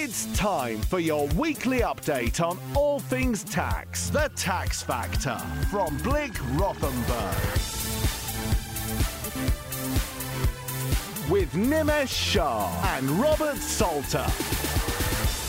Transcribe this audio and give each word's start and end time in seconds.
It's 0.00 0.26
time 0.38 0.80
for 0.80 1.00
your 1.00 1.26
weekly 1.30 1.80
update 1.80 2.40
on 2.40 2.56
all 2.76 3.00
things 3.00 3.42
tax. 3.42 4.10
The 4.10 4.30
Tax 4.36 4.80
Factor 4.80 5.36
from 5.72 5.98
Blick 5.98 6.34
Rothenberg. 6.54 7.58
With 11.28 11.50
Nimesh 11.52 12.10
Shah 12.10 12.96
and 12.96 13.10
Robert 13.10 13.56
Salter. 13.56 14.24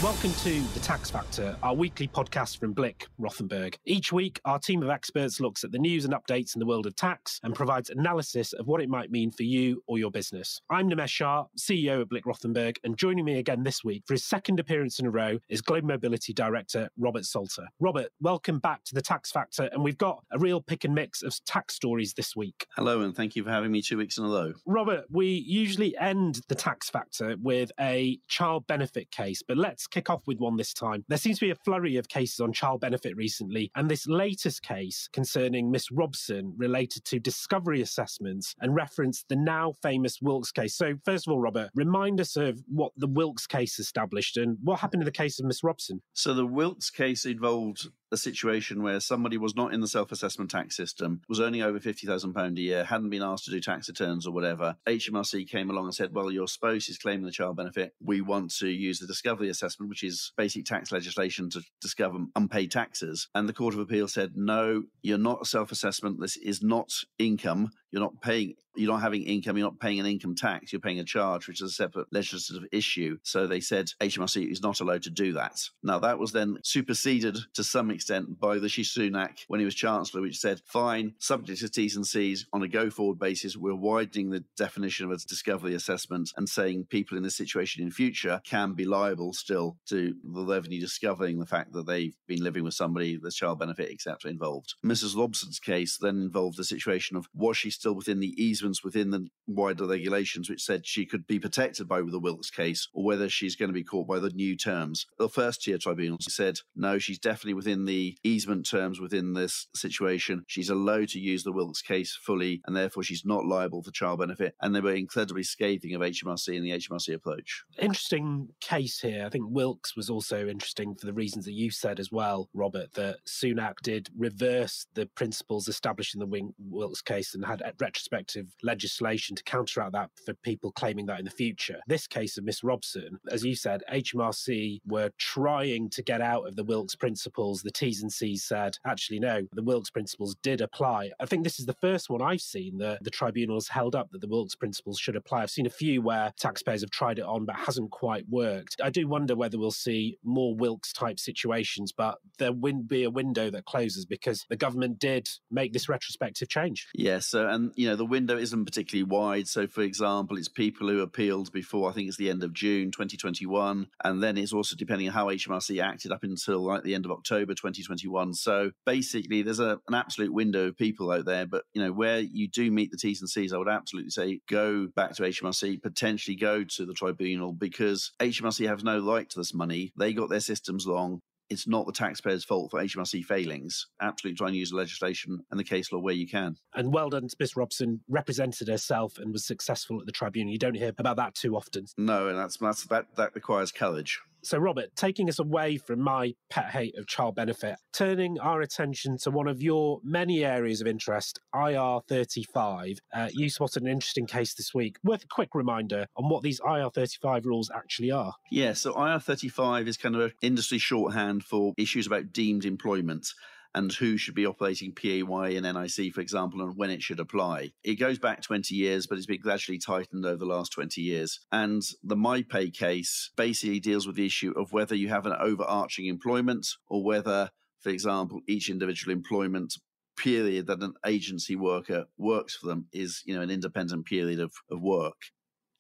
Welcome 0.02 0.34
to 0.36 0.61
The 0.61 0.79
Tax 0.79 1.09
Factor, 1.09 1.57
our 1.61 1.73
weekly 1.73 2.07
podcast 2.07 2.57
from 2.57 2.71
Blick, 2.71 3.07
Rothenberg. 3.20 3.75
Each 3.84 4.14
week, 4.14 4.39
our 4.45 4.57
team 4.57 4.82
of 4.82 4.89
experts 4.89 5.41
looks 5.41 5.65
at 5.65 5.73
the 5.73 5.77
news 5.77 6.05
and 6.05 6.14
updates 6.14 6.55
in 6.55 6.61
the 6.61 6.65
world 6.65 6.86
of 6.86 6.95
tax 6.95 7.38
and 7.43 7.54
provides 7.54 7.89
analysis 7.89 8.54
of 8.54 8.65
what 8.65 8.82
it 8.82 8.88
might 8.88 9.11
mean 9.11 9.29
for 9.29 9.43
you 9.43 9.83
or 9.88 9.97
your 9.97 10.09
business. 10.09 10.61
I'm 10.70 10.89
Nimesh 10.89 11.09
Shah, 11.09 11.47
CEO 11.57 12.00
of 12.00 12.07
Blick 12.07 12.23
Rothenberg, 12.23 12.77
and 12.86 12.97
joining 12.97 13.25
me 13.25 13.39
again 13.39 13.64
this 13.64 13.83
week 13.83 14.04
for 14.07 14.14
his 14.14 14.23
second 14.23 14.57
appearance 14.57 15.00
in 15.00 15.05
a 15.05 15.11
row 15.11 15.38
is 15.50 15.60
Global 15.60 15.89
Mobility 15.89 16.32
Director 16.32 16.88
Robert 16.97 17.25
Salter. 17.25 17.68
Robert, 17.82 18.07
welcome 18.21 18.60
back 18.60 18.86
to 18.86 18.96
The 18.96 19.02
Tax 19.02 19.33
Factor, 19.33 19.69
and 19.74 19.83
we've 19.83 19.97
got 19.97 20.24
a 20.32 20.39
real 20.39 20.61
pick 20.61 20.86
and 20.86 20.96
mix 20.96 21.24
of 21.24 21.38
tax 21.43 21.75
stories 21.75 22.13
this 22.13 22.38
week. 22.38 22.68
Hello, 22.77 23.02
and 23.02 23.13
thank 23.13 23.36
you 23.36 23.43
for 23.43 23.50
having 23.50 23.74
me 23.74 23.82
two 23.82 23.97
weeks 23.97 24.18
in 24.18 24.24
a 24.24 24.29
row. 24.29 24.54
Robert, 24.66 25.07
we 25.11 25.27
usually 25.27 25.97
end 25.97 26.39
The 26.47 26.55
Tax 26.55 26.89
Factor 26.89 27.36
with 27.41 27.74
a 27.82 28.18
child 28.29 28.66
benefit 28.66 29.11
case, 29.11 29.43
but 29.46 29.57
let's 29.57 29.89
kick 29.89 30.10
off 30.10 30.21
with 30.28 30.39
one 30.39 30.57
this 30.57 30.74
time. 30.74 31.04
There 31.07 31.18
seems 31.18 31.39
to 31.39 31.46
be 31.46 31.52
a 31.52 31.56
flurry 31.56 31.97
of 31.97 32.08
cases 32.08 32.39
on 32.39 32.53
child 32.53 32.81
benefit 32.81 33.16
recently, 33.16 33.72
and 33.75 33.89
this 33.89 34.08
latest 34.08 34.61
case 34.61 35.09
concerning 35.14 35.72
Miss 35.72 35.92
Robson 35.92 36.53
related 36.58 37.06
to 37.06 37.20
discovery 37.20 37.81
assessments 37.81 38.56
and 38.59 38.75
referenced 38.75 39.28
the 39.30 39.36
now 39.36 39.73
famous 39.81 40.20
Wilkes 40.22 40.52
case. 40.52 40.75
So, 40.75 40.95
first 41.06 41.28
of 41.28 41.33
all, 41.33 41.39
Robert, 41.39 41.70
remind 41.75 42.20
us 42.20 42.36
of 42.36 42.61
what 42.67 42.92
the 42.97 43.08
Wilkes 43.08 43.47
case 43.47 43.80
established 43.80 44.38
and 44.38 44.58
what 44.61 44.80
happened 44.80 45.02
in 45.02 45.06
the 45.06 45.11
case 45.11 45.39
of 45.39 45.45
Miss 45.45 45.64
Robson. 45.64 46.02
So, 46.14 46.33
the 46.33 46.45
Wilkes 46.45 46.89
case 46.89 47.25
involved 47.25 47.88
a 48.11 48.17
situation 48.17 48.81
where 48.81 49.00
somebody 49.00 49.38
was 49.38 49.56
not 49.56 49.73
in 49.73 49.81
the 49.81 49.88
self-assessment 49.88 50.50
tax 50.50 50.75
system, 50.75 51.22
was 51.30 51.39
earning 51.39 51.61
over 51.61 51.80
fifty 51.80 52.08
thousand 52.08 52.33
pound 52.33 52.58
a 52.58 52.61
year, 52.61 52.83
hadn't 52.83 53.09
been 53.09 53.23
asked 53.23 53.45
to 53.45 53.52
do 53.52 53.59
tax 53.59 53.88
returns 53.88 54.25
or 54.25 54.31
whatever. 54.31 54.75
HMRC 54.88 55.47
came 55.47 55.69
along 55.69 55.85
and 55.85 55.94
said, 55.94 56.13
"Well, 56.13 56.31
your 56.31 56.47
spouse 56.47 56.89
is 56.89 56.97
claiming 56.97 57.25
the 57.25 57.31
child 57.31 57.58
benefit. 57.58 57.94
We 58.02 58.22
want 58.22 58.52
to 58.58 58.67
use 58.67 59.00
the 59.00 59.08
discovery 59.08 59.50
assessment, 59.50 59.78
which 59.80 60.03
is 60.03 60.31
basic 60.38 60.66
tax 60.66 60.91
legislation 60.91 61.49
to 61.52 61.61
discover 61.81 62.19
unpaid 62.35 62.72
taxes." 62.72 63.27
And 63.33 63.47
the 63.47 63.53
Court 63.53 63.73
of 63.73 63.80
Appeal 63.80 64.08
said, 64.08 64.35
"No, 64.35 64.83
you're 65.02 65.17
not 65.17 65.41
a 65.41 65.45
self-assessment. 65.45 66.19
This 66.19 66.38
is 66.38 66.61
not 66.61 66.91
income. 67.17 67.72
You're 67.91 68.02
not 68.02 68.22
paying." 68.22 68.55
You're 68.80 68.94
not 68.94 69.02
having 69.02 69.23
income, 69.23 69.58
you're 69.58 69.67
not 69.67 69.80
paying 69.80 69.99
an 69.99 70.05
income 70.05 70.35
tax, 70.35 70.72
you're 70.72 70.80
paying 70.80 70.99
a 70.99 71.03
charge, 71.03 71.47
which 71.47 71.61
is 71.61 71.72
a 71.72 71.73
separate 71.73 72.08
legislative 72.11 72.67
issue. 72.72 73.17
So 73.23 73.45
they 73.45 73.59
said 73.59 73.91
HMRC 73.99 74.49
is 74.49 74.61
not 74.61 74.80
allowed 74.80 75.03
to 75.03 75.09
do 75.09 75.33
that. 75.33 75.61
Now, 75.83 75.99
that 75.99 76.17
was 76.17 76.31
then 76.31 76.58
superseded 76.63 77.38
to 77.55 77.63
some 77.63 77.91
extent 77.91 78.39
by 78.39 78.57
the 78.57 78.67
Sunak 78.67 79.39
when 79.47 79.59
he 79.59 79.66
was 79.66 79.75
Chancellor, 79.75 80.22
which 80.22 80.39
said, 80.39 80.61
fine, 80.66 81.13
subject 81.19 81.59
to 81.59 81.69
T's 81.69 81.97
and 81.97 82.07
C's 82.07 82.45
on 82.53 82.63
a 82.63 82.67
go 82.67 82.89
forward 82.89 83.19
basis, 83.19 83.57
we're 83.57 83.75
widening 83.75 84.30
the 84.30 84.45
definition 84.55 85.05
of 85.05 85.11
a 85.11 85.17
discovery 85.17 85.73
assessment 85.73 86.31
and 86.38 86.47
saying 86.47 86.88
people 86.89 87.17
in 87.17 87.23
this 87.23 87.35
situation 87.35 87.83
in 87.83 87.91
future 87.91 88.41
can 88.45 88.73
be 88.73 88.85
liable 88.85 89.33
still 89.33 89.77
to 89.88 90.16
the 90.23 90.45
revenue 90.45 90.80
discovering 90.80 91.39
the 91.39 91.45
fact 91.45 91.73
that 91.73 91.85
they've 91.85 92.16
been 92.27 92.44
living 92.44 92.63
with 92.63 92.73
somebody, 92.73 93.17
there's 93.22 93.35
child 93.35 93.59
benefit, 93.59 93.91
etc. 93.91 94.31
involved. 94.31 94.75
Mrs. 94.85 95.17
Robson's 95.17 95.59
case 95.59 95.97
then 95.97 96.22
involved 96.22 96.57
the 96.57 96.63
situation 96.63 97.17
of 97.17 97.27
was 97.33 97.57
she 97.57 97.69
still 97.69 97.94
within 97.94 98.19
the 98.19 98.41
easement 98.41 98.69
within 98.84 99.09
the 99.12 99.28
wider 99.48 99.86
regulations, 99.86 100.50
which 100.50 100.62
said 100.62 100.86
she 100.86 101.06
could 101.06 101.25
be 101.28 101.39
protected 101.39 101.88
by 101.88 102.02
the 102.02 102.20
Wilkes 102.20 102.50
case, 102.50 102.88
or 102.94 103.03
whether 103.03 103.30
she's 103.30 103.56
going 103.56 103.70
to 103.70 103.73
be 103.73 103.84
caught 103.84 104.08
by 104.08 104.20
the 104.20 104.30
new 104.30 104.56
terms. 104.56 105.06
The 105.17 105.30
first 105.30 105.64
tier 105.64 105.78
tribunal 105.78 106.17
said 106.22 106.59
no, 106.75 107.00
she's 107.00 107.20
definitely 107.20 107.56
within 107.56 107.86
the 107.86 108.17
easement 108.23 108.70
terms 108.70 109.00
within 109.00 109.34
this 109.34 109.67
situation. 109.75 110.44
She's 110.47 110.69
allowed 110.69 111.09
to 111.09 111.19
use 111.19 111.44
the 111.44 111.52
Wilkes 111.52 111.81
case 111.81 112.18
fully, 112.22 112.62
and 112.66 112.75
therefore 112.75 113.03
she's 113.03 113.25
not 113.25 113.46
liable 113.46 113.84
for 113.84 113.91
child 113.91 114.19
benefit. 114.19 114.56
And 114.62 114.75
they 114.75 114.81
were 114.81 114.94
incredibly 114.94 115.44
scathing 115.44 115.94
of 115.94 116.02
HMRC 116.02 116.56
and 116.56 116.66
the 116.66 116.72
HMRC 116.72 117.13
approach. 117.13 117.63
Interesting 117.78 118.50
case 118.62 119.00
here. 119.00 119.25
I 119.25 119.29
think 119.29 119.46
Wilkes 119.50 119.96
was 119.96 120.09
also 120.09 120.47
interesting 120.47 120.96
for 120.96 121.06
the 121.06 121.13
reasons 121.13 121.46
that 121.46 121.53
you 121.53 121.72
said 121.72 122.00
as 122.00 122.12
well, 122.12 122.50
Robert, 122.53 122.94
that 122.94 123.18
Sunak 123.28 123.75
did 123.84 124.09
reverse 124.18 124.85
the 124.94 125.06
principles 125.08 125.68
established 125.68 126.16
in 126.16 126.19
the 126.19 126.52
Wilkes 126.59 127.02
case 127.02 127.34
and 127.35 127.46
had 127.46 127.62
retrospective 127.79 128.46
legislation 128.64 129.36
to 129.36 129.44
counteract 129.44 129.94
that 129.94 130.09
for 130.25 130.34
people 130.34 130.72
claiming 130.72 131.06
that 131.08 131.20
in 131.20 131.25
the 131.25 131.31
future. 131.31 131.80
This 131.88 132.08
case 132.08 132.38
of 132.38 132.44
Miss 132.44 132.64
Robson, 132.64 133.20
as 133.31 133.44
you 133.44 133.56
said, 133.56 133.84
HMRC 133.92 134.80
were 134.86 135.12
trying 135.18 135.90
to 135.92 136.03
get 136.03 136.22
out 136.22 136.47
of 136.47 136.56
the 136.56 136.64
Wilkes 136.64 136.96
principles. 136.96 137.62
The 137.62 137.72
T's 137.72 138.02
and 138.02 138.12
C's 138.12 138.44
said, 138.44 138.78
actually, 138.86 139.20
no, 139.20 139.42
the 139.53 139.64
Wilkes 139.64 139.90
principles 139.90 140.36
did 140.42 140.62
apply. 140.62 141.12
I 141.20 141.25
think 141.25 141.44
this 141.44 141.59
is 141.59 141.66
the 141.66 141.74
first 141.74 142.09
one 142.09 142.22
I've 142.22 142.42
seen 142.42 142.78
that 142.80 143.03
the 143.03 143.09
tribunals 143.09 143.68
held 143.68 143.96
up 143.96 144.12
that 144.12 144.22
the 144.22 144.28
Wilkes 144.28 144.56
principles 144.56 145.00
should 145.00 145.16
apply. 145.16 145.44
I've 145.44 145.52
seen 145.52 145.66
a 145.66 145.72
few 145.72 146.02
where 146.02 146.34
taxpayers 146.38 146.81
have 146.81 146.91
tried 146.91 147.20
it 147.20 147.26
on 147.26 147.46
but 147.46 147.56
hasn't 147.56 147.91
quite 147.91 148.26
worked. 148.30 148.78
I 148.84 148.90
do 148.90 149.08
wonder 149.08 149.36
whether 149.36 149.58
we'll 149.58 149.72
see 149.72 150.18
more 150.24 150.56
Wilkes 150.56 150.94
type 150.94 151.20
situations, 151.20 151.91
but 151.91 152.18
there 152.38 152.53
will 152.53 152.84
be 152.84 153.03
a 153.03 153.09
window 153.09 153.50
that 153.50 153.66
closes 153.66 154.06
because 154.06 154.46
the 154.50 154.58
government 154.58 155.00
did 155.00 155.28
make 155.52 155.74
this 155.74 155.90
retrospective 155.90 156.50
change. 156.50 156.88
Yes, 156.94 157.28
so, 157.28 157.47
and 157.47 157.72
you 157.76 157.88
know 157.88 157.96
the 157.96 158.06
window 158.06 158.38
isn't 158.39 158.66
particularly 158.66 159.03
wide. 159.03 159.47
So, 159.47 159.67
for 159.67 159.81
example, 159.81 160.38
it's 160.38 160.47
people 160.47 160.88
who 160.88 161.01
appealed 161.01 161.51
before 161.51 161.89
I 161.89 161.94
think 161.94 162.07
it's 162.07 162.17
the 162.17 162.29
end 162.29 162.44
of 162.44 162.53
June 162.53 162.91
2021, 162.91 163.88
and 164.03 164.23
then 164.23 164.38
it's 164.38 164.53
also 164.53 164.75
depending 164.75 165.07
on 165.07 165.13
how 165.13 165.27
HMRC 165.27 165.81
acted 165.81 166.11
up 166.11 166.23
until 166.23 166.59
like 166.59 166.83
the 166.83 166.95
end 166.95 167.05
of 167.05 167.11
October 167.11 167.53
2021. 167.53 168.33
So, 168.33 168.72
basically, 168.85 169.41
there's 169.41 169.59
a, 169.59 169.79
an 169.88 169.94
absolute 169.94 170.33
window 170.33 170.67
of 170.67 170.78
people 170.78 171.11
out 171.11 171.25
there. 171.25 171.45
But 171.45 171.63
you 171.73 171.81
know, 171.81 171.91
where 171.91 172.19
you 172.19 172.47
do 172.47 172.72
meet 172.72 172.91
the 172.91 172.97
T's 172.97 173.22
and 173.22 173.29
C's, 173.29 173.53
I 173.53 173.57
would 173.57 173.69
absolutely 173.69 174.11
say 174.11 174.39
go 174.49 174.88
back 174.95 175.16
to 175.16 175.23
HMRC, 175.23 175.81
potentially 175.81 176.35
go 176.35 176.63
to 176.63 176.85
the 176.85 176.94
tribunal 176.94 177.53
because 177.53 178.11
HMRC 178.19 178.67
have 178.67 178.83
no 178.83 178.99
right 178.99 179.29
to 179.29 179.39
this 179.39 179.53
money. 179.53 179.91
They 179.97 180.13
got 180.13 180.29
their 180.29 180.39
systems 180.39 180.85
wrong 180.85 181.22
it's 181.49 181.67
not 181.67 181.85
the 181.85 181.91
taxpayer's 181.91 182.43
fault 182.43 182.71
for 182.71 182.79
HMRC 182.79 183.25
failings. 183.25 183.87
Absolutely 184.01 184.37
try 184.37 184.47
and 184.47 184.55
use 184.55 184.69
the 184.69 184.77
legislation 184.77 185.43
and 185.51 185.59
the 185.59 185.63
case 185.63 185.91
law 185.91 185.99
where 185.99 186.13
you 186.13 186.27
can. 186.27 186.55
And 186.75 186.93
well 186.93 187.09
done 187.09 187.27
to 187.27 187.35
Miss 187.39 187.55
Robson, 187.55 188.01
represented 188.07 188.67
herself 188.67 189.17
and 189.17 189.31
was 189.31 189.45
successful 189.45 189.99
at 189.99 190.05
the 190.05 190.11
tribunal. 190.11 190.51
You 190.51 190.59
don't 190.59 190.75
hear 190.75 190.93
about 190.97 191.17
that 191.17 191.35
too 191.35 191.55
often. 191.55 191.87
No, 191.97 192.27
and 192.27 192.37
that's, 192.37 192.57
that's 192.57 192.85
that 192.85 193.07
that 193.15 193.35
requires 193.35 193.71
courage. 193.71 194.19
So, 194.41 194.57
Robert, 194.57 194.95
taking 194.95 195.27
us 195.27 195.39
away 195.39 195.77
from 195.77 196.01
my 196.01 196.33
pet 196.50 196.69
hate 196.69 196.97
of 196.97 197.07
child 197.07 197.35
benefit, 197.35 197.75
turning 197.94 198.39
our 198.39 198.61
attention 198.61 199.17
to 199.23 199.31
one 199.31 199.47
of 199.47 199.61
your 199.61 200.00
many 200.03 200.45
areas 200.45 200.79
of 200.79 200.88
interest, 200.88 201.39
IR35. 201.53 202.97
Uh, 203.13 203.29
you 203.31 203.49
spotted 203.49 203.83
an 203.83 203.89
interesting 203.89 204.28
case 204.28 204.53
this 204.53 204.73
week. 204.73 204.97
Worth 205.03 205.23
a 205.23 205.28
quick 205.28 205.49
reminder 205.53 206.05
on 206.16 206.29
what 206.29 206.44
these 206.44 206.61
IR35 206.61 207.45
rules 207.45 207.69
actually 207.73 208.11
are. 208.11 208.33
Yeah, 208.49 208.73
so 208.73 208.94
IR35 208.94 209.88
is 209.88 209.97
kind 209.97 210.16
of 210.16 210.22
an 210.22 210.31
industry 210.41 210.78
shorthand 210.78 211.44
for 211.44 211.73
issues 211.78 212.07
about 212.07 212.31
deemed 212.31 212.66
employment 212.66 213.28
and 213.75 213.91
who 213.94 214.18
should 214.18 214.35
be 214.35 214.46
operating 214.46 214.94
PAY 214.94 215.22
and 215.22 215.63
NIC, 215.63 216.13
for 216.13 216.22
example, 216.22 216.62
and 216.62 216.75
when 216.75 216.90
it 216.90 217.02
should 217.02 217.19
apply. 217.19 217.72
It 217.84 217.96
goes 217.96 218.18
back 218.18 218.41
20 218.41 218.74
years, 218.74 219.07
but 219.07 219.18
it's 219.18 219.28
been 219.28 219.41
gradually 219.41 219.78
tightened 219.78 220.25
over 220.25 220.38
the 220.38 220.46
last 220.46 220.72
20 220.72 221.02
years. 221.02 221.40
And 221.52 221.81
the 222.03 222.16
MyPay 222.16 222.74
case 222.74 223.31
basically 223.35 223.79
deals 223.79 224.08
with 224.08 224.16
the 224.16 224.25
issue 224.25 224.53
of 224.58 224.74
whether 224.74 224.96
you 224.96 225.09
have 225.09 225.25
an 225.25 225.35
overarching 225.40 226.08
employment 226.08 226.68
or 226.88 227.03
whether, 227.03 227.52
for 227.79 227.90
example, 227.90 228.41
each 228.47 228.69
individual 228.69 229.13
employment 229.13 229.75
period 230.18 230.68
that 230.68 230.84
an 230.84 230.94
agency 231.06 231.56
worker 231.56 232.06
works 232.18 232.56
for 232.56 232.68
them 232.68 232.88
is, 232.91 233.22
you 233.25 233.35
know, 233.35 233.41
an 233.41 233.52
independent 233.52 234.06
period 234.06 234.40
of, 234.40 234.52
of 234.69 234.81
work 234.81 235.16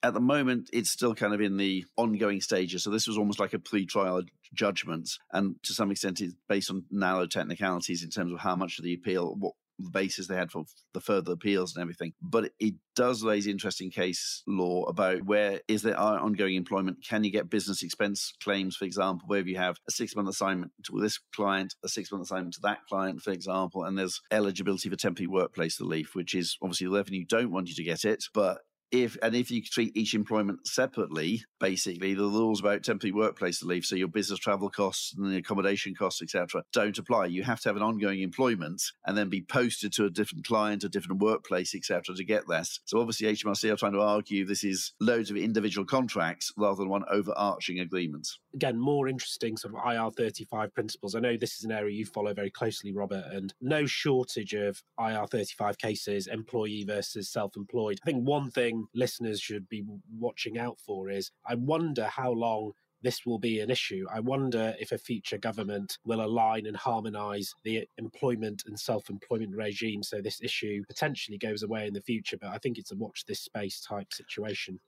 at 0.01 0.13
the 0.13 0.19
moment, 0.19 0.69
it's 0.71 0.89
still 0.89 1.15
kind 1.15 1.33
of 1.33 1.41
in 1.41 1.57
the 1.57 1.85
ongoing 1.97 2.41
stages. 2.41 2.83
So 2.83 2.89
this 2.89 3.07
was 3.07 3.17
almost 3.17 3.39
like 3.39 3.53
a 3.53 3.59
pre-trial 3.59 4.23
judgment, 4.53 5.09
and 5.31 5.55
to 5.63 5.73
some 5.73 5.91
extent, 5.91 6.21
it's 6.21 6.33
based 6.47 6.71
on 6.71 6.85
narrow 6.89 7.27
technicalities 7.27 8.03
in 8.03 8.09
terms 8.09 8.31
of 8.31 8.39
how 8.39 8.55
much 8.55 8.79
of 8.79 8.85
the 8.85 8.93
appeal, 8.93 9.35
what 9.37 9.53
the 9.79 9.89
basis 9.89 10.27
they 10.27 10.35
had 10.35 10.51
for 10.51 10.65
the 10.93 10.99
further 10.99 11.31
appeals 11.31 11.75
and 11.75 11.81
everything. 11.81 12.13
But 12.21 12.51
it 12.59 12.75
does 12.95 13.23
raise 13.23 13.47
interesting 13.47 13.91
case 13.91 14.43
law 14.45 14.83
about 14.83 15.23
where 15.23 15.61
is 15.67 15.83
there 15.83 15.97
ongoing 15.97 16.55
employment? 16.55 16.97
Can 17.07 17.23
you 17.23 17.31
get 17.31 17.49
business 17.49 17.81
expense 17.81 18.33
claims, 18.43 18.75
for 18.75 18.85
example, 18.85 19.27
where 19.27 19.39
you 19.41 19.57
have 19.57 19.77
a 19.87 19.91
six 19.91 20.15
month 20.15 20.27
assignment 20.27 20.71
to 20.85 20.99
this 20.99 21.19
client, 21.33 21.75
a 21.83 21.87
six 21.87 22.11
month 22.11 22.23
assignment 22.23 22.55
to 22.55 22.61
that 22.63 22.79
client, 22.87 23.21
for 23.21 23.31
example, 23.31 23.83
and 23.83 23.97
there's 23.97 24.21
eligibility 24.31 24.89
for 24.89 24.95
temporary 24.95 25.27
workplace 25.27 25.79
relief, 25.79 26.13
which 26.13 26.35
is 26.35 26.57
obviously 26.61 26.87
the 26.87 26.93
revenue 26.93 27.25
don't 27.25 27.51
want 27.51 27.69
you 27.69 27.75
to 27.75 27.83
get 27.83 28.03
it, 28.03 28.25
but 28.33 28.59
if 28.91 29.17
and 29.21 29.35
if 29.35 29.51
you 29.51 29.61
treat 29.61 29.95
each 29.95 30.13
employment 30.13 30.67
separately, 30.67 31.43
basically 31.59 32.13
the 32.13 32.23
rules 32.23 32.59
about 32.59 32.83
temporary 32.83 33.11
workplace 33.11 33.61
leave, 33.63 33.85
so 33.85 33.95
your 33.95 34.07
business 34.07 34.39
travel 34.39 34.69
costs 34.69 35.13
and 35.17 35.31
the 35.31 35.37
accommodation 35.37 35.93
costs, 35.95 36.21
etc., 36.21 36.63
don't 36.73 36.97
apply. 36.97 37.27
You 37.27 37.43
have 37.43 37.59
to 37.61 37.69
have 37.69 37.75
an 37.75 37.83
ongoing 37.83 38.21
employment 38.21 38.81
and 39.05 39.17
then 39.17 39.29
be 39.29 39.41
posted 39.41 39.93
to 39.93 40.05
a 40.05 40.09
different 40.09 40.45
client, 40.45 40.83
a 40.83 40.89
different 40.89 41.21
workplace, 41.21 41.75
etc., 41.75 42.15
to 42.15 42.23
get 42.23 42.47
this. 42.47 42.79
So 42.85 42.99
obviously 42.99 43.27
HMRC 43.27 43.71
are 43.71 43.77
trying 43.77 43.93
to 43.93 44.01
argue 44.01 44.45
this 44.45 44.63
is 44.63 44.93
loads 44.99 45.29
of 45.29 45.37
individual 45.37 45.85
contracts 45.85 46.51
rather 46.57 46.77
than 46.77 46.89
one 46.89 47.03
overarching 47.11 47.79
agreement. 47.79 48.27
Again, 48.53 48.79
more 48.79 49.07
interesting 49.07 49.57
sort 49.57 49.75
of 49.75 49.81
IR35 49.81 50.73
principles. 50.73 51.15
I 51.15 51.19
know 51.19 51.37
this 51.37 51.57
is 51.57 51.65
an 51.65 51.71
area 51.71 51.95
you 51.95 52.05
follow 52.05 52.33
very 52.33 52.49
closely, 52.49 52.91
Robert, 52.91 53.25
and 53.31 53.53
no 53.61 53.85
shortage 53.85 54.53
of 54.53 54.81
IR35 54.99 55.77
cases, 55.77 56.27
employee 56.27 56.83
versus 56.85 57.29
self-employed. 57.31 57.99
I 58.01 58.05
think 58.05 58.27
one 58.27 58.49
listeners 58.93 59.39
should 59.39 59.67
be 59.69 59.83
watching 60.17 60.57
out 60.57 60.79
for 60.79 61.09
is 61.09 61.31
I 61.47 61.55
wonder 61.55 62.05
how 62.05 62.31
long 62.31 62.73
this 63.01 63.25
will 63.25 63.39
be 63.39 63.59
an 63.59 63.69
issue. 63.69 64.05
I 64.13 64.19
wonder 64.19 64.75
if 64.79 64.91
a 64.91 64.97
future 64.97 65.37
government 65.37 65.97
will 66.03 66.21
align 66.21 66.65
and 66.65 66.75
harmonise 66.75 67.53
the 67.63 67.87
employment 67.97 68.63
and 68.65 68.79
self 68.79 69.09
employment 69.09 69.55
regime 69.55 70.03
so 70.03 70.21
this 70.21 70.41
issue 70.41 70.83
potentially 70.87 71.37
goes 71.37 71.63
away 71.63 71.87
in 71.87 71.93
the 71.93 72.01
future. 72.01 72.37
But 72.37 72.49
I 72.49 72.57
think 72.57 72.77
it's 72.77 72.91
a 72.91 72.95
watch 72.95 73.25
this 73.25 73.39
space 73.39 73.79
type 73.79 74.13
situation. 74.13 74.79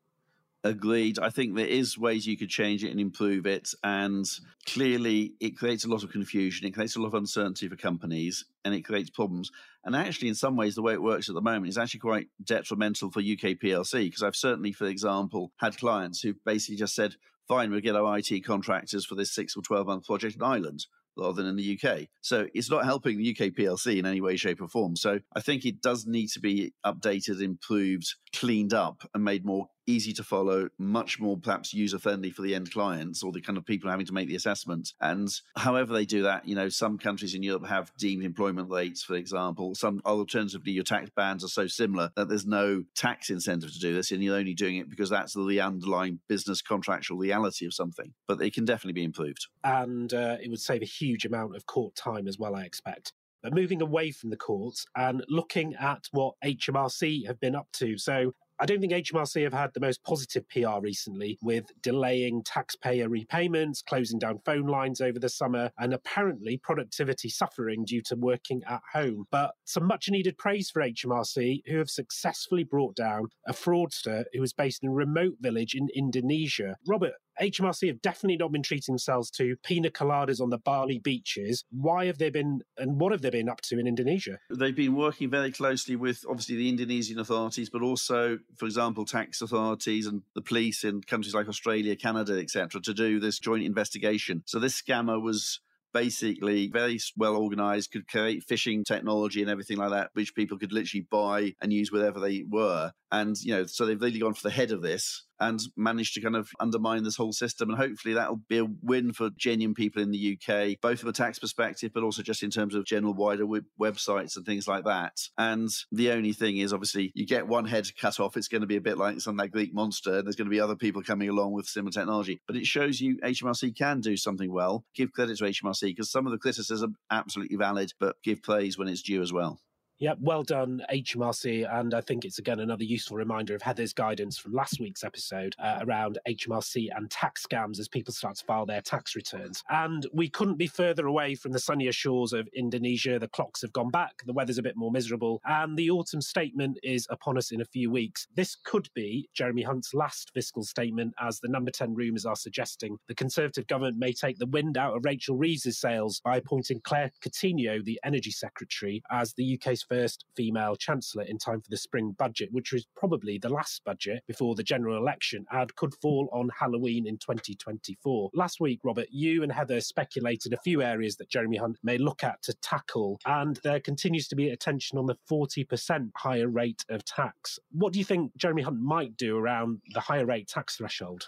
Agreed. 0.64 1.18
I 1.18 1.32
think 1.32 1.56
there 1.56 1.66
is 1.66 1.98
ways 1.98 2.28
you 2.28 2.38
could 2.38 2.50
change 2.50 2.84
it 2.84 2.92
and 2.92 3.00
improve 3.00 3.48
it, 3.48 3.74
and 3.84 4.30
clearly 4.68 5.34
it 5.40 5.58
creates 5.58 5.86
a 5.86 5.88
lot 5.88 6.04
of 6.04 6.12
confusion. 6.12 6.68
It 6.68 6.76
creates 6.76 6.96
a 6.96 7.00
lot 7.00 7.08
of 7.08 7.14
uncertainty 7.16 7.68
for 7.68 7.76
companies, 7.76 8.46
and 8.64 8.74
it 8.74 8.84
creates 8.84 9.10
problems. 9.10 9.52
And 9.84 9.96
actually, 9.96 10.30
in 10.30 10.36
some 10.36 10.56
ways, 10.56 10.76
the 10.76 10.82
way 10.82 10.94
it 10.94 11.02
works 11.02 11.30
at 11.30 11.36
the 11.36 11.42
moment 11.42 11.70
is 11.70 11.78
actually 11.78 12.02
quite 12.02 12.28
detrimental 12.44 13.12
for 13.12 13.20
UK 13.20 13.58
PLC 13.62 14.06
because 14.06 14.24
I've 14.24 14.36
certainly, 14.36 14.72
for 14.72 14.86
example, 14.86 15.52
had 15.58 15.78
clients 15.78 16.22
who 16.22 16.36
basically 16.46 16.78
just 16.78 16.96
said, 16.96 17.16
"Fine, 17.48 17.72
we'll 17.72 17.82
get 17.82 17.96
our 17.96 18.18
IT 18.18 18.42
contractors 18.46 19.06
for 19.06 19.16
this 19.16 19.34
six 19.34 19.56
or 19.56 19.62
twelve 19.62 19.88
month 19.88 20.06
project 20.06 20.36
in 20.36 20.44
Ireland." 20.44 20.86
rather 21.18 21.42
than 21.42 21.48
in 21.48 21.56
the 21.56 21.78
UK. 21.78 22.08
So 22.22 22.48
it's 22.54 22.70
not 22.70 22.86
helping 22.86 23.18
the 23.18 23.30
UK 23.32 23.54
PLC 23.54 24.00
in 24.00 24.06
any 24.06 24.22
way, 24.22 24.38
shape, 24.38 24.62
or 24.62 24.68
form. 24.68 24.96
So 24.96 25.20
I 25.36 25.42
think 25.42 25.66
it 25.66 25.82
does 25.82 26.06
need 26.06 26.28
to 26.30 26.40
be 26.40 26.74
updated, 26.86 27.42
improved, 27.42 28.16
cleaned 28.34 28.74
up, 28.74 29.04
and 29.14 29.24
made 29.24 29.46
more 29.46 29.68
easy 29.88 30.14
to 30.14 30.24
follow, 30.24 30.70
much 30.78 31.20
more 31.20 31.38
perhaps 31.38 31.74
user 31.74 32.00
friendly 32.00 32.32
for 32.32 32.42
the 32.42 32.56
end 32.56 32.72
clients 32.72 33.24
or 33.24 33.32
the 33.32 33.42
kind 33.42 33.58
of 33.58 33.66
people 33.66 33.90
having 33.90 34.06
to 34.06 34.14
make 34.14 34.28
the 34.28 34.36
assessment. 34.36 34.94
And 35.02 35.30
however 35.56 35.94
they 35.94 36.06
do 36.06 36.24
that, 36.24 36.48
you 36.48 36.56
know, 36.56 36.70
some 36.70 36.98
countries 36.98 37.34
in 37.34 37.44
Europe 37.44 37.68
have 37.68 37.92
deemed 37.98 38.24
employment 38.24 38.70
rates, 38.70 39.04
for 39.04 39.16
example. 39.16 39.76
Some 39.76 40.02
alternatively, 40.06 40.72
your 40.72 40.84
tax 40.84 41.10
bands 41.16 41.44
are 41.44 41.50
so 41.50 41.68
similar 41.68 42.12
that 42.16 42.30
there's 42.30 42.46
no 42.46 42.84
tax 42.96 43.30
incentive 43.30 43.74
to 43.74 43.80
do 43.80 43.94
this, 43.94 44.12
and 44.12 44.24
you're 44.24 44.38
only 44.38 44.54
doing 44.54 44.78
it 44.78 44.90
because 44.90 45.10
that's 45.10 45.34
the 45.34 45.62
underlying 45.62 46.20
business 46.28 46.62
contractual 46.62 47.18
reality 47.18 47.66
of 47.66 47.74
something. 47.74 48.14
But 48.28 48.42
it 48.42 48.54
can 48.54 48.66
definitely 48.66 48.94
be 48.94 49.04
improved. 49.04 49.48
And 49.64 50.14
uh, 50.14 50.38
it 50.42 50.50
would 50.50 50.62
save 50.62 50.82
a 50.82 50.86
huge 50.86 51.26
amount 51.26 51.56
of 51.56 51.66
court 51.66 51.96
time 51.96 52.28
as 52.28 52.38
well, 52.38 52.56
I 52.56 52.64
expect. 52.64 53.14
But 53.42 53.56
moving 53.56 53.82
away 53.82 54.12
from 54.12 54.30
the 54.30 54.38
courts 54.38 54.86
and 54.96 55.24
looking 55.28 55.74
at 55.76 56.06
what 56.12 56.36
HMRC 56.44 57.26
have 57.26 57.40
been 57.40 57.56
up 57.56 57.68
to. 57.74 57.98
So 57.98 58.34
I 58.62 58.66
don't 58.68 58.80
think 58.80 58.94
HMRC 58.94 59.42
have 59.42 59.54
had 59.54 59.74
the 59.74 59.80
most 59.80 60.04
positive 60.04 60.48
PR 60.48 60.80
recently 60.82 61.40
with 61.42 61.66
delaying 61.82 62.44
taxpayer 62.44 63.10
repayments, 63.10 63.82
closing 63.82 64.20
down 64.20 64.38
phone 64.46 64.68
lines 64.68 65.02
over 65.02 65.18
the 65.18 65.30
summer, 65.30 65.72
and 65.80 65.96
apparently 65.96 66.58
productivity 66.58 67.28
suffering 67.28 67.86
due 67.86 68.04
to 68.04 68.16
working 68.16 68.62
at 68.70 68.82
home. 68.94 69.26
But 69.32 69.54
some 69.66 69.88
much 69.88 70.10
needed 70.12 70.38
praise 70.38 70.70
for 70.70 70.84
HMRC, 70.84 71.64
who 71.66 71.80
have 71.80 71.90
successfully 71.90 72.64
brought 72.64 72.96
down 72.96 73.30
a 73.48 73.52
fraudster 73.52 74.26
who 74.32 74.42
was 74.42 74.54
based 74.54 74.84
in 74.84 74.90
a 74.90 74.94
remote 74.94 75.38
village 75.42 75.74
in 75.74 75.88
Indonesia. 75.96 76.76
Robert, 76.88 77.14
HMRC 77.42 77.88
have 77.88 78.02
definitely 78.02 78.38
not 78.38 78.52
been 78.52 78.64
treating 78.64 78.94
themselves 78.94 79.32
to 79.32 79.56
pina 79.64 79.90
coladas 79.90 80.40
on 80.40 80.50
the 80.50 80.60
Bali 80.60 81.00
beaches. 81.00 81.64
Why 81.72 82.06
have 82.06 82.20
they 82.20 82.30
been, 82.30 82.62
and 82.78 83.00
what 83.00 83.12
have 83.12 83.22
they 83.22 83.32
been 83.32 83.50
up 83.50 83.62
to 83.62 83.80
in 83.80 83.88
Indonesia? 83.88 84.38
They've 84.50 84.76
been 84.76 84.96
working 84.96 85.30
very 85.30 85.52
closely 85.52 85.96
with 85.96 86.24
obviously 86.30 86.56
the 86.56 86.70
Indonesian 86.70 87.20
authorities, 87.20 87.70
but 87.70 87.82
also, 87.82 88.40
for 88.58 88.66
example, 88.66 89.06
tax 89.06 89.42
authorities 89.42 90.06
and 90.06 90.22
the 90.36 90.42
police 90.42 90.84
in 90.84 91.02
countries 91.02 91.34
like 91.34 91.48
Australia, 91.48 91.96
Canada, 91.96 92.40
etc., 92.40 92.82
to 92.82 92.94
do 92.94 93.20
this 93.20 93.40
joint 93.40 93.64
investigation. 93.64 94.44
So 94.46 94.60
this 94.60 94.80
scammer 94.80 95.22
was 95.22 95.60
basically 95.94 96.68
very 96.68 97.00
well 97.18 97.36
organized, 97.36 97.92
could 97.92 98.08
create 98.08 98.46
phishing 98.48 98.86
technology 98.86 99.42
and 99.42 99.50
everything 99.50 99.78
like 99.78 99.92
that, 99.92 100.10
which 100.14 100.36
people 100.36 100.58
could 100.58 100.72
literally 100.72 101.06
buy 101.10 101.54
and 101.62 101.74
use 101.74 101.92
wherever 101.92 102.20
they 102.20 102.44
were. 102.48 102.92
And, 103.12 103.36
you 103.42 103.54
know, 103.54 103.66
so 103.66 103.86
they've 103.86 104.02
really 104.02 104.20
gone 104.20 104.34
for 104.34 104.44
the 104.44 104.54
head 104.54 104.72
of 104.72 104.82
this 104.82 105.26
and 105.42 105.60
managed 105.76 106.14
to 106.14 106.22
kind 106.22 106.36
of 106.36 106.50
undermine 106.60 107.04
this 107.04 107.16
whole 107.16 107.34
system. 107.34 107.70
And 107.70 107.78
hopefully 107.78 108.14
that'll 108.14 108.42
be 108.48 108.60
a 108.60 108.68
win 108.84 109.12
for 109.12 109.32
genuine 109.36 109.74
people 109.74 110.02
in 110.02 110.12
the 110.12 110.38
UK, 110.38 110.80
both 110.82 111.00
from 111.00 111.10
a 111.10 111.14
tax 111.14 111.40
perspective, 111.40 111.92
but 111.94 112.04
also 112.04 112.22
just 112.22 112.44
in 112.44 112.52
terms 112.52 112.76
of 112.76 112.86
general 112.86 113.14
wider 113.14 113.46
web- 113.46 113.66
websites 113.80 114.38
and 114.38 114.46
things 114.46 114.68
like 114.68 114.86
that. 114.86 115.14
And 115.38 115.70
the 115.92 116.12
only 116.12 116.32
thing 116.32 116.58
is, 116.58 116.72
obviously, 116.72 117.12
you 117.16 117.26
get 117.26 117.48
one 117.48 117.66
head 117.66 117.88
cut 118.00 118.20
off, 118.20 118.38
it's 118.38 118.48
going 118.48 118.62
to 118.62 118.68
be 118.68 118.78
a 118.78 118.82
bit 118.82 119.00
like 119.00 119.20
some 119.20 119.38
that 119.38 119.52
Greek 119.52 119.74
monster. 119.74 120.20
and 120.20 120.26
There's 120.26 120.36
going 120.36 120.46
to 120.46 120.52
be 120.52 120.62
other 120.62 120.76
people 120.76 121.02
coming 121.02 121.28
along 121.28 121.54
with 121.54 121.66
similar 121.66 121.92
technology. 121.92 122.40
But 122.46 122.56
it 122.56 122.68
shows 122.68 123.02
you 123.02 123.18
HMRC 123.18 123.76
can 123.76 124.00
do 124.00 124.16
something 124.16 124.54
well. 124.54 124.86
Give 124.96 125.12
credit 125.12 125.40
to 125.40 125.46
HMRC 125.46 125.82
because 125.88 126.12
some 126.12 126.28
of 126.28 126.32
the 126.32 126.38
criticism 126.38 126.96
absolutely 127.10 127.58
valid, 127.58 127.94
but 128.00 128.16
give 128.24 128.44
praise 128.44 128.78
when 128.78 128.88
it's 128.88 129.02
due 129.02 129.24
as 129.24 129.34
well. 129.34 129.60
Yeah, 130.02 130.16
well 130.20 130.42
done, 130.42 130.82
HMRC. 130.92 131.72
And 131.72 131.94
I 131.94 132.02
think 132.02 132.26
it's 132.26 132.40
again 132.40 132.60
another 132.60 132.84
useful 132.84 133.18
reminder 133.18 133.54
of 133.54 133.62
Heather's 133.62 133.94
guidance 133.94 134.36
from 134.36 134.52
last 134.52 134.80
week's 134.80 135.04
episode 135.04 135.56
uh, 135.60 135.78
around 135.82 136.18
HMRC 136.28 136.88
and 136.98 137.08
tax 137.12 137.46
scams 137.46 137.80
as 137.80 137.88
people 137.88 138.12
start 138.12 138.38
to 138.38 138.46
file 138.46 138.66
their 138.66 138.82
tax 138.82 139.16
returns. 139.16 139.64
And 139.70 140.08
we 140.12 140.28
couldn't 140.28 140.58
be 140.58 140.66
further 140.66 141.06
away 141.06 141.36
from 141.36 141.52
the 141.52 141.60
sunnier 141.60 141.92
shores 141.92 142.34
of 142.34 142.50
Indonesia. 142.56 143.20
The 143.20 143.28
clocks 143.28 143.62
have 143.62 143.74
gone 143.74 143.92
back, 143.92 144.24
the 144.26 144.34
weather's 144.34 144.58
a 144.58 144.64
bit 144.64 144.76
more 144.76 144.90
miserable, 144.90 145.40
and 145.46 145.78
the 145.78 145.92
autumn 145.92 146.22
statement 146.22 146.80
is 146.82 147.06
upon 147.12 147.38
us 147.38 147.52
in 147.52 147.62
a 147.62 147.66
few 147.66 147.92
weeks. 147.92 148.26
This 148.36 148.56
could 148.56 148.90
be 148.96 149.30
Jeremy 149.36 149.62
Hunt's 149.62 149.94
last 149.94 150.32
fiscal 150.34 150.64
statement, 150.64 151.14
as 151.22 151.40
the 151.40 151.48
number 151.48 151.70
10 151.70 151.94
rumours 151.94 152.26
are 152.26 152.36
suggesting. 152.36 152.98
The 153.08 153.14
Conservative 153.14 153.68
government 153.68 154.00
may 154.00 154.14
take 154.14 154.40
the 154.40 154.48
wind 154.48 154.80
out 154.80 154.98
of 154.98 155.06
Rachel 155.06 155.38
Reeves' 155.38 155.78
sails 155.78 156.22
by 156.26 156.38
appointing 156.38 156.82
Claire 156.84 157.12
Coutinho, 157.24 157.86
the 157.86 158.00
Energy 158.04 158.32
Secretary, 158.32 159.04
as 159.12 159.36
the 159.36 159.60
UK's 159.62 159.84
first 159.92 160.24
female 160.38 160.76
chancellor 160.76 161.24
in 161.24 161.38
time 161.38 161.62
for 161.62 161.70
the 161.70 161.78
spring 161.78 162.16
budget, 162.18 162.50
which 162.52 162.72
was 162.72 162.86
probably 162.96 163.38
the 163.38 163.50
last 163.50 163.82
budget 163.86 164.24
before 164.26 164.56
the 164.56 164.64
general 164.64 164.98
election 164.98 165.46
and 165.52 165.76
could 165.76 165.94
fall 166.02 166.30
on 166.32 166.50
Halloween 166.58 167.06
in 167.06 167.18
2024. 167.18 168.30
Last 168.34 168.62
week, 168.62 168.80
Robert, 168.86 169.08
you 169.12 169.44
and 169.44 169.52
Heather 169.52 169.82
speculated 169.82 170.54
a 170.54 170.62
few 170.64 170.82
areas 170.82 171.18
that 171.18 171.30
Jeremy 171.30 171.58
Hunt 171.58 171.78
may 171.84 171.98
look 171.98 172.24
at 172.24 172.42
to 172.44 172.54
tackle, 172.62 173.20
and 173.26 173.60
there 173.64 173.82
continues 173.82 174.28
to 174.30 174.36
be 174.36 174.50
attention 174.50 174.98
on 174.98 175.08
the 175.08 175.18
40% 175.30 176.12
higher 176.16 176.48
rate 176.48 176.86
of 176.90 177.04
tax. 177.04 177.60
What 177.72 177.92
do 177.92 178.00
you 178.00 178.06
think 178.06 178.32
Jeremy 178.38 178.62
Hunt 178.62 178.80
might 178.80 179.18
do 179.18 179.38
around 179.38 179.82
the 179.94 180.00
higher 180.00 180.26
rate 180.26 180.48
tax 180.48 180.78
threshold? 180.78 181.28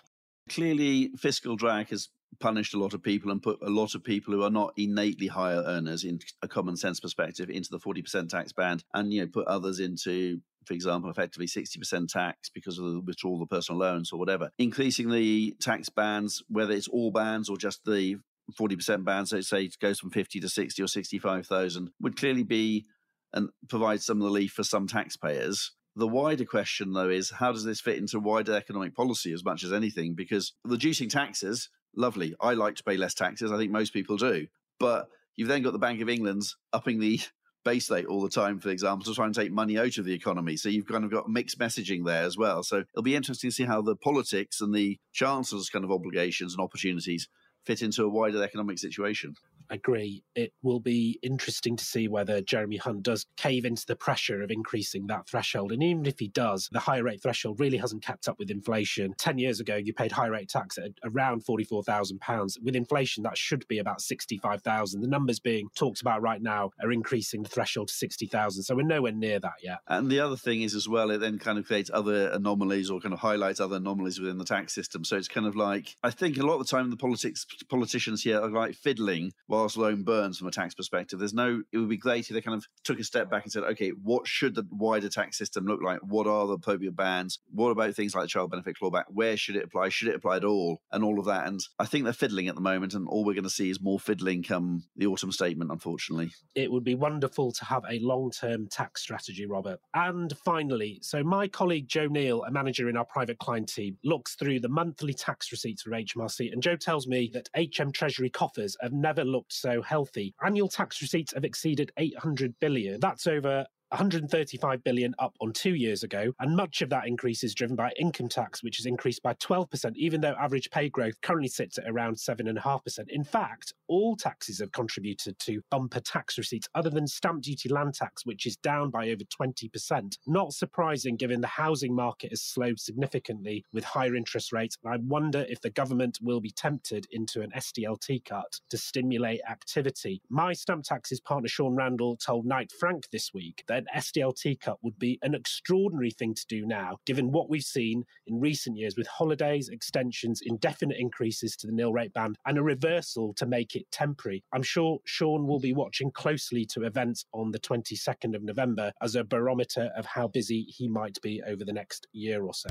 Clearly, 0.50 1.12
fiscal 1.18 1.56
drag 1.56 1.89
has 1.89 2.09
punished 2.40 2.73
a 2.73 2.80
lot 2.80 2.94
of 2.94 3.02
people 3.02 3.31
and 3.31 3.42
put 3.42 3.59
a 3.61 3.69
lot 3.69 3.95
of 3.95 4.04
people 4.04 4.33
who 4.33 4.44
are 4.44 4.49
not 4.49 4.73
innately 4.78 5.28
higher 5.28 5.63
earners 5.66 6.04
in 6.04 6.19
a 6.42 6.47
common 6.47 6.75
sense 6.75 6.99
perspective 6.99 7.49
into 7.49 7.69
the 7.71 7.80
40% 7.80 8.30
tax 8.30 8.52
band 8.52 8.83
and 8.94 9.13
you 9.13 9.21
know 9.21 9.28
put 9.28 9.47
others 9.47 9.80
into 9.80 10.40
for 10.66 10.73
example, 10.73 11.09
effectively 11.09 11.47
60% 11.47 12.07
tax 12.07 12.49
because 12.49 12.78
of 12.78 12.85
the 12.85 13.02
withdrawal 13.02 13.42
of 13.42 13.49
personal 13.49 13.80
loans 13.80 14.11
or 14.11 14.19
whatever. 14.19 14.49
Increasing 14.57 15.11
the 15.11 15.56
tax 15.59 15.90
bands, 15.90 16.44
whether 16.47 16.73
it's 16.73 16.87
all 16.87 17.11
bands 17.11 17.49
or 17.49 17.57
just 17.57 17.83
the 17.85 18.18
40% 18.59 19.04
bands, 19.04 19.31
so 19.31 19.42
say 19.42 19.63
it 19.66 19.80
goes 19.80 19.99
from 19.99 20.11
50 20.11 20.40
to 20.40 20.49
60 20.49 20.81
or 20.81 20.87
65,000, 20.87 21.90
would 22.02 22.18
clearly 22.18 22.44
be 22.44 22.85
and 23.33 23.49
provide 23.68 24.02
some 24.02 24.21
relief 24.21 24.52
for 24.52 24.63
some 24.63 24.87
taxpayers. 24.87 25.71
The 25.95 26.07
wider 26.07 26.45
question, 26.45 26.94
though, 26.94 27.09
is 27.09 27.30
how 27.30 27.52
does 27.52 27.63
this 27.63 27.81
fit 27.81 27.97
into 27.97 28.19
wider 28.19 28.56
economic 28.56 28.95
policy 28.95 29.33
as 29.33 29.44
much 29.44 29.63
as 29.63 29.73
anything? 29.73 30.16
Because 30.16 30.54
reducing 30.66 31.09
taxes 31.09 31.69
lovely. 31.95 32.35
I 32.40 32.54
like 32.54 32.76
to 32.76 32.83
pay 32.83 32.97
less 32.97 33.14
taxes. 33.14 33.52
I 33.52 33.57
think 33.57 33.71
most 33.71 33.94
people 33.94 34.18
do. 34.18 34.47
But 34.80 35.07
you've 35.35 35.47
then 35.47 35.64
got 35.64 35.73
the 35.73 35.80
Bank 35.80 36.02
of 36.02 36.09
England's 36.09 36.57
upping 36.71 37.00
the 37.00 37.19
base 37.66 37.90
rate 37.90 38.06
all 38.06 38.21
the 38.21 38.30
time, 38.30 38.59
for 38.59 38.69
example, 38.69 39.06
to 39.06 39.16
try 39.16 39.26
and 39.26 39.33
take 39.33 39.52
money 39.52 39.78
out 39.78 39.97
of 39.97 40.06
the 40.06 40.14
economy. 40.14 40.57
So 40.57 40.69
you've 40.69 40.88
kind 40.88 41.06
of 41.06 41.12
got 41.12 41.30
mixed 41.30 41.59
messaging 41.59 42.06
there 42.06 42.23
as 42.23 42.38
well. 42.38 42.62
So 42.64 42.80
it'll 42.80 43.04
be 43.04 43.16
interesting 43.16 43.50
to 43.50 43.56
see 43.56 43.64
how 43.64 43.81
the 43.81 43.95
politics 43.95 44.59
and 44.59 44.73
the 44.73 45.00
chancellor's 45.14 45.69
kind 45.69 45.85
of 45.85 45.92
obligations 45.92 46.54
and 46.54 46.62
opportunities 46.62 47.30
fit 47.66 47.81
into 47.81 48.04
a 48.04 48.09
wider 48.09 48.44
economic 48.44 48.80
situation. 48.80 49.35
Agree. 49.69 50.23
It 50.35 50.53
will 50.61 50.79
be 50.79 51.19
interesting 51.21 51.75
to 51.75 51.83
see 51.83 52.07
whether 52.07 52.41
Jeremy 52.41 52.77
Hunt 52.77 53.03
does 53.03 53.25
cave 53.37 53.65
into 53.65 53.85
the 53.87 53.95
pressure 53.95 54.41
of 54.41 54.51
increasing 54.51 55.07
that 55.07 55.27
threshold. 55.27 55.71
And 55.71 55.83
even 55.83 56.05
if 56.05 56.19
he 56.19 56.27
does, 56.27 56.69
the 56.71 56.79
high 56.79 56.97
rate 56.97 57.21
threshold 57.21 57.59
really 57.59 57.77
hasn't 57.77 58.03
kept 58.03 58.27
up 58.27 58.37
with 58.39 58.51
inflation. 58.51 59.13
10 59.17 59.37
years 59.37 59.59
ago, 59.59 59.75
you 59.75 59.93
paid 59.93 60.11
high 60.11 60.27
rate 60.27 60.49
tax 60.49 60.77
at 60.77 60.91
around 61.03 61.45
£44,000. 61.45 62.61
With 62.61 62.75
inflation, 62.75 63.23
that 63.23 63.37
should 63.37 63.67
be 63.67 63.79
about 63.79 64.01
65,000. 64.01 65.01
The 65.01 65.07
numbers 65.07 65.39
being 65.39 65.69
talked 65.75 66.01
about 66.01 66.21
right 66.21 66.41
now 66.41 66.71
are 66.81 66.91
increasing 66.91 67.43
the 67.43 67.49
threshold 67.49 67.89
to 67.89 67.93
60,000. 67.93 68.63
So 68.63 68.75
we're 68.75 68.83
nowhere 68.83 69.11
near 69.11 69.39
that 69.39 69.53
yet. 69.63 69.79
And 69.87 70.09
the 70.09 70.19
other 70.19 70.37
thing 70.37 70.61
is 70.61 70.75
as 70.75 70.87
well, 70.87 71.11
it 71.11 71.19
then 71.19 71.39
kind 71.39 71.57
of 71.57 71.65
creates 71.65 71.89
other 71.93 72.29
anomalies 72.29 72.89
or 72.89 72.99
kind 72.99 73.13
of 73.13 73.19
highlights 73.19 73.59
other 73.59 73.77
anomalies 73.77 74.19
within 74.19 74.37
the 74.37 74.45
tax 74.45 74.73
system. 74.73 75.03
So 75.03 75.17
it's 75.17 75.27
kind 75.27 75.47
of 75.47 75.55
like, 75.55 75.95
I 76.03 76.09
think 76.09 76.37
a 76.37 76.45
lot 76.45 76.59
of 76.59 76.67
the 76.67 76.71
time 76.75 76.89
the 76.89 76.97
politics 76.97 77.45
politicians 77.69 78.23
here 78.23 78.39
are 78.39 78.49
like 78.49 78.75
fiddling 78.75 79.33
whilst 79.54 79.78
burns 80.04 80.40
from 80.40 80.48
a 80.48 80.52
tax 80.52 80.74
perspective. 80.74 81.19
There's 81.19 81.33
no, 81.33 81.62
it 81.72 81.78
would 81.78 81.90
be 81.90 81.98
great 81.98 82.28
if 82.28 82.33
they 82.33 82.42
kind 82.42 82.57
of 82.57 82.66
took 82.83 83.00
a 83.00 83.04
step 83.04 83.30
back 83.30 83.44
and 83.44 83.52
said, 83.52 83.64
okay, 83.64 83.90
what 83.90 84.28
should 84.28 84.56
the 84.56 84.66
wider 84.72 85.10
tax 85.10 85.38
system 85.38 85.66
look 85.66 85.81
like? 85.81 86.00
What 86.00 86.28
are 86.28 86.48
the 86.48 86.54
appropriate 86.54 86.95
bans? 86.95 87.40
What 87.52 87.69
about 87.69 87.94
things 87.94 88.16
like 88.16 88.24
the 88.24 88.30
child 88.30 88.52
benefit 88.52 88.76
clawback? 88.81 89.04
Where 89.10 89.38
should 89.38 89.56
it 89.56 89.66
apply? 89.66 89.90
Should 89.90 90.07
it 90.07 90.16
apply 90.16 90.38
at 90.38 90.44
all? 90.44 90.81
And 90.92 91.04
all 91.04 91.19
of 91.19 91.26
that. 91.26 91.45
And 91.45 91.60
I 91.78 91.86
think 91.86 92.04
they're 92.04 92.14
fiddling 92.14 92.48
at 92.48 92.56
the 92.56 92.62
moment, 92.62 92.94
and 92.94 93.07
all 93.07 93.24
we're 93.24 93.33
going 93.33 93.44
to 93.44 93.50
see 93.50 93.69
is 93.69 93.81
more 93.81 94.00
fiddling 94.00 94.42
come 94.44 94.83
the 94.95 95.06
autumn 95.06 95.31
statement, 95.31 95.72
unfortunately. 95.72 96.31
It 96.56 96.72
would 96.72 96.83
be 96.83 96.95
wonderful 96.95 97.52
to 97.52 97.66
have 97.66 97.83
a 97.90 98.00
long 98.00 98.31
term 98.31 98.68
tax 98.68 99.02
strategy, 99.02 99.45
Robert. 99.45 99.80
And 99.94 100.33
finally, 100.44 101.00
so 101.02 101.24
my 101.24 101.48
colleague 101.48 101.88
Joe 101.88 102.07
Neal, 102.07 102.44
a 102.44 102.52
manager 102.52 102.90
in 102.90 102.98
our 102.98 103.06
private 103.06 103.38
client 103.38 103.69
team, 103.69 103.98
looks 104.04 104.36
through 104.36 104.62
the 104.62 104.69
monthly 104.69 105.14
tax 105.14 105.52
receipts 105.52 105.83
for 105.83 105.92
HMRC. 105.92 106.52
And 106.52 106.62
Joe 106.62 106.76
tells 106.76 107.07
me 107.07 107.31
that 107.33 107.50
HM 107.56 107.92
Treasury 107.92 108.30
coffers 108.30 108.76
have 108.81 108.94
never 108.94 109.24
looked 109.24 109.43
so 109.50 109.81
healthy. 109.81 110.33
Annual 110.45 110.69
tax 110.69 111.02
receipts 111.02 111.33
have 111.33 111.44
exceeded 111.44 111.92
800 111.97 112.54
billion. 112.59 113.00
That's 113.00 113.28
over 113.28 113.66
135 113.94 114.83
billion 114.83 115.14
up 115.19 115.35
on 115.40 115.54
two 115.54 115.76
years 115.76 116.04
ago, 116.04 116.33
and 116.40 116.56
much 116.56 116.81
of 116.81 116.90
that 116.90 117.07
increase 117.07 117.44
is 117.44 117.54
driven 117.54 117.76
by 117.76 117.92
income 118.00 118.28
tax, 118.28 118.64
which 118.64 118.78
has 118.78 118.88
increased 118.88 119.21
by 119.21 119.33
12%, 119.35 119.95
even 119.95 120.19
though 120.19 120.35
average 120.40 120.69
pay 120.71 120.90
growth 120.90 121.21
currently 121.21 121.47
sits 121.47 121.78
at 121.78 121.88
around 121.88 122.16
7.5%. 122.16 123.09
In 123.09 123.23
fact, 123.23 123.73
all 123.88 124.16
taxes 124.16 124.59
have 124.59 124.71
contributed 124.71 125.38
to 125.40 125.62
bumper 125.69 126.00
tax 126.00 126.40
receipts, 126.40 126.68
other 126.73 126.90
than 126.90 127.06
stamp 127.06 127.44
duty 127.44 127.69
land 127.69 127.94
tax, 127.94 128.26
which 128.26 128.47
is 128.47 128.57
down 128.57 128.90
by 128.90 129.09
over 129.09 129.23
20%. 129.23 130.18
Not 130.26 130.54
surprising 130.54 131.16
given 131.16 131.42
the 131.42 131.47
housing 131.47 131.95
market 131.95 132.31
has 132.31 132.42
slowed 132.42 132.80
significantly 132.80 133.64
with 133.73 133.83
higher 133.83 134.16
interest 134.16 134.52
rates. 134.52 134.76
I 134.85 134.97
wonder 134.97 135.45
if 135.47 135.62
the 135.62 135.69
government 135.69 136.18
will 136.21 136.42
be 136.42 136.52
tempted 136.52 137.06
into 137.12 137.42
an 137.42 137.52
SDLT 137.56 138.26
cut 138.26 138.59
to 138.71 138.78
stimulate 138.78 139.42
activity. 139.47 140.21
My 140.30 140.54
stamp 140.54 140.83
taxes 140.83 141.19
partner 141.19 141.47
Sean 141.47 141.76
Randall 141.76 142.18
told 142.18 142.45
Knight 142.45 142.71
Frank 142.71 143.07
this 143.12 143.33
week 143.33 143.64
that 143.68 143.82
an 143.83 144.02
SDLT 144.02 144.59
cut 144.59 144.78
would 144.81 144.97
be 144.99 145.19
an 145.21 145.35
extraordinary 145.35 146.11
thing 146.11 146.33
to 146.33 146.45
do 146.47 146.66
now, 146.66 146.97
given 147.06 147.31
what 147.31 147.49
we've 147.49 147.63
seen 147.63 148.04
in 148.28 148.40
recent 148.40 148.78
years 148.78 148.95
with 148.97 149.07
holidays, 149.07 149.69
extensions, 149.69 150.42
indefinite 150.44 150.97
increases 150.99 151.56
to 151.57 151.68
the 151.68 151.73
nil 151.73 151.94
rate 151.94 152.13
band, 152.13 152.37
and 152.45 152.57
a 152.57 152.63
reversal 152.63 153.33
to 153.35 153.45
make 153.45 153.75
it 153.75 153.90
temporary. 153.92 154.44
I'm 154.54 154.63
sure 154.63 154.99
Sean 155.06 155.47
will 155.47 155.59
be 155.59 155.73
watching 155.73 156.11
closely 156.11 156.66
to 156.68 156.83
events 156.83 157.25
on 157.33 157.52
the 157.52 157.59
22nd 157.59 158.35
of 158.35 158.44
November 158.44 158.92
as 159.02 159.16
a 159.16 159.23
barometer 159.23 159.90
of 159.95 160.06
how 160.06 160.28
busy 160.28 160.63
he 160.63 160.87
might 160.87 161.19
be 161.21 161.42
over 161.45 161.63
the 161.66 161.73
next 161.73 162.07
year 162.13 162.44
or 162.44 162.54
so. 162.54 162.69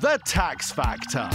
The 0.00 0.20
Tax 0.24 0.72
Factor. 0.72 1.30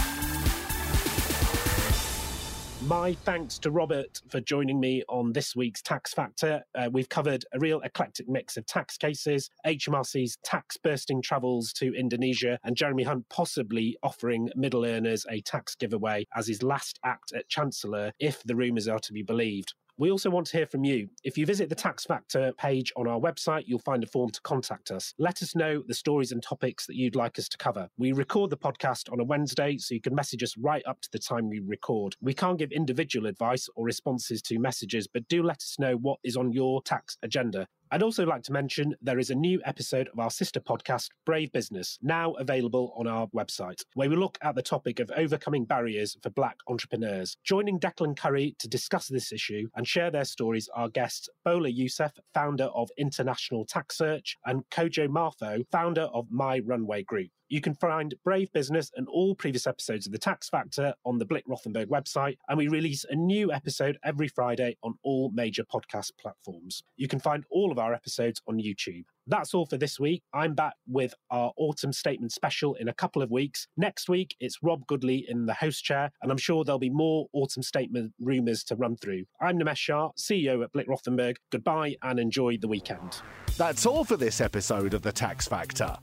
My 2.86 3.12
thanks 3.12 3.58
to 3.58 3.70
Robert 3.70 4.22
for 4.30 4.40
joining 4.40 4.80
me 4.80 5.02
on 5.06 5.34
this 5.34 5.54
week's 5.54 5.82
Tax 5.82 6.14
Factor. 6.14 6.64
Uh, 6.74 6.88
we've 6.90 7.10
covered 7.10 7.44
a 7.52 7.58
real 7.58 7.80
eclectic 7.82 8.26
mix 8.26 8.56
of 8.56 8.64
tax 8.64 8.96
cases, 8.96 9.50
HMRC's 9.66 10.38
tax 10.44 10.78
bursting 10.78 11.20
travels 11.20 11.74
to 11.74 11.94
Indonesia, 11.94 12.58
and 12.64 12.74
Jeremy 12.74 13.02
Hunt 13.02 13.28
possibly 13.28 13.98
offering 14.02 14.48
middle 14.56 14.86
earners 14.86 15.26
a 15.30 15.42
tax 15.42 15.74
giveaway 15.74 16.26
as 16.34 16.46
his 16.46 16.62
last 16.62 16.98
act 17.04 17.32
at 17.34 17.50
Chancellor, 17.50 18.12
if 18.18 18.42
the 18.44 18.56
rumours 18.56 18.88
are 18.88 19.00
to 19.00 19.12
be 19.12 19.22
believed. 19.22 19.74
We 20.00 20.10
also 20.10 20.30
want 20.30 20.46
to 20.46 20.56
hear 20.56 20.64
from 20.64 20.82
you. 20.82 21.10
If 21.24 21.36
you 21.36 21.44
visit 21.44 21.68
the 21.68 21.74
Tax 21.74 22.06
Factor 22.06 22.54
page 22.56 22.90
on 22.96 23.06
our 23.06 23.20
website, 23.20 23.64
you'll 23.66 23.80
find 23.80 24.02
a 24.02 24.06
form 24.06 24.30
to 24.30 24.40
contact 24.40 24.90
us. 24.90 25.12
Let 25.18 25.42
us 25.42 25.54
know 25.54 25.82
the 25.86 25.92
stories 25.92 26.32
and 26.32 26.42
topics 26.42 26.86
that 26.86 26.96
you'd 26.96 27.16
like 27.16 27.38
us 27.38 27.50
to 27.50 27.58
cover. 27.58 27.86
We 27.98 28.12
record 28.12 28.48
the 28.48 28.56
podcast 28.56 29.12
on 29.12 29.20
a 29.20 29.24
Wednesday, 29.24 29.76
so 29.76 29.92
you 29.94 30.00
can 30.00 30.14
message 30.14 30.42
us 30.42 30.56
right 30.56 30.82
up 30.86 31.02
to 31.02 31.10
the 31.12 31.18
time 31.18 31.50
we 31.50 31.58
record. 31.58 32.16
We 32.22 32.32
can't 32.32 32.58
give 32.58 32.72
individual 32.72 33.26
advice 33.26 33.68
or 33.76 33.84
responses 33.84 34.40
to 34.40 34.58
messages, 34.58 35.06
but 35.06 35.28
do 35.28 35.42
let 35.42 35.58
us 35.58 35.76
know 35.78 35.96
what 35.96 36.18
is 36.24 36.34
on 36.34 36.50
your 36.50 36.80
tax 36.80 37.18
agenda. 37.22 37.66
I'd 37.92 38.04
also 38.04 38.24
like 38.24 38.44
to 38.44 38.52
mention 38.52 38.94
there 39.02 39.18
is 39.18 39.30
a 39.30 39.34
new 39.34 39.60
episode 39.64 40.08
of 40.12 40.20
our 40.20 40.30
sister 40.30 40.60
podcast, 40.60 41.08
Brave 41.26 41.50
Business, 41.50 41.98
now 42.00 42.34
available 42.34 42.94
on 42.96 43.08
our 43.08 43.26
website, 43.34 43.82
where 43.94 44.08
we 44.08 44.14
look 44.14 44.38
at 44.42 44.54
the 44.54 44.62
topic 44.62 45.00
of 45.00 45.10
overcoming 45.16 45.64
barriers 45.64 46.16
for 46.22 46.30
black 46.30 46.58
entrepreneurs. 46.68 47.36
Joining 47.42 47.80
Declan 47.80 48.16
Curry 48.16 48.54
to 48.60 48.68
discuss 48.68 49.08
this 49.08 49.32
issue 49.32 49.66
and 49.74 49.88
share 49.88 50.12
their 50.12 50.24
stories 50.24 50.68
are 50.72 50.88
guests 50.88 51.28
Bola 51.44 51.68
Youssef, 51.68 52.12
founder 52.32 52.66
of 52.66 52.90
International 52.96 53.64
Tax 53.64 53.98
Search, 53.98 54.36
and 54.46 54.62
Kojo 54.70 55.08
Marfo, 55.08 55.64
founder 55.72 56.02
of 56.14 56.30
My 56.30 56.60
Runway 56.60 57.02
Group. 57.02 57.30
You 57.50 57.60
can 57.60 57.74
find 57.74 58.14
Brave 58.22 58.52
Business 58.52 58.92
and 58.94 59.08
all 59.08 59.34
previous 59.34 59.66
episodes 59.66 60.06
of 60.06 60.12
The 60.12 60.18
Tax 60.18 60.48
Factor 60.48 60.94
on 61.04 61.18
the 61.18 61.24
Blick 61.24 61.44
Rothenberg 61.48 61.86
website, 61.86 62.38
and 62.48 62.56
we 62.56 62.68
release 62.68 63.04
a 63.10 63.16
new 63.16 63.50
episode 63.50 63.98
every 64.04 64.28
Friday 64.28 64.76
on 64.84 64.94
all 65.02 65.32
major 65.34 65.64
podcast 65.64 66.12
platforms. 66.16 66.84
You 66.96 67.08
can 67.08 67.18
find 67.18 67.42
all 67.50 67.72
of 67.72 67.78
our 67.80 67.92
episodes 67.92 68.40
on 68.46 68.58
YouTube. 68.58 69.02
That's 69.26 69.52
all 69.52 69.66
for 69.66 69.76
this 69.76 69.98
week. 69.98 70.22
I'm 70.32 70.54
back 70.54 70.74
with 70.86 71.12
our 71.32 71.52
autumn 71.56 71.92
statement 71.92 72.30
special 72.30 72.74
in 72.74 72.86
a 72.86 72.94
couple 72.94 73.20
of 73.20 73.32
weeks. 73.32 73.66
Next 73.76 74.08
week, 74.08 74.36
it's 74.38 74.62
Rob 74.62 74.86
Goodley 74.86 75.24
in 75.28 75.46
the 75.46 75.54
host 75.54 75.82
chair, 75.82 76.12
and 76.22 76.30
I'm 76.30 76.38
sure 76.38 76.62
there'll 76.62 76.78
be 76.78 76.88
more 76.88 77.26
autumn 77.32 77.64
statement 77.64 78.12
rumours 78.20 78.62
to 78.64 78.76
run 78.76 78.94
through. 78.94 79.24
I'm 79.40 79.58
Nimesh 79.58 79.76
Shah, 79.78 80.10
CEO 80.16 80.62
at 80.62 80.70
Blick 80.70 80.86
Rothenberg. 80.86 81.34
Goodbye 81.50 81.96
and 82.04 82.20
enjoy 82.20 82.58
the 82.58 82.68
weekend. 82.68 83.22
That's 83.56 83.86
all 83.86 84.04
for 84.04 84.16
this 84.16 84.40
episode 84.40 84.94
of 84.94 85.02
The 85.02 85.12
Tax 85.12 85.48
Factor. 85.48 85.96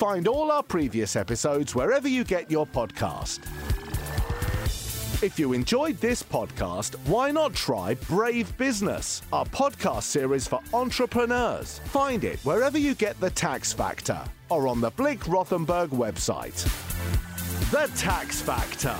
Find 0.00 0.26
all 0.26 0.50
our 0.50 0.62
previous 0.62 1.14
episodes 1.14 1.74
wherever 1.74 2.08
you 2.08 2.24
get 2.24 2.50
your 2.50 2.66
podcast. 2.66 3.40
If 5.22 5.38
you 5.38 5.52
enjoyed 5.52 5.98
this 5.98 6.22
podcast, 6.22 6.94
why 7.06 7.30
not 7.30 7.52
try 7.52 7.96
Brave 8.08 8.56
Business, 8.56 9.20
our 9.30 9.44
podcast 9.44 10.04
series 10.04 10.48
for 10.48 10.60
entrepreneurs? 10.72 11.80
Find 11.84 12.24
it 12.24 12.38
wherever 12.46 12.78
you 12.78 12.94
get 12.94 13.20
The 13.20 13.28
Tax 13.28 13.74
Factor 13.74 14.24
or 14.48 14.68
on 14.68 14.80
the 14.80 14.90
Blick 14.92 15.20
Rothenberg 15.20 15.88
website. 15.88 16.64
The 17.70 17.92
Tax 17.94 18.40
Factor. 18.40 18.96